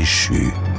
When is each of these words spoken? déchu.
déchu. 0.00 0.69